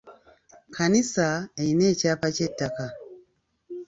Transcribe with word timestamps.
Kkanisa 0.67 1.27
erina 1.59 1.83
ekyapa 1.93 2.27
ky'eettaka. 2.35 2.85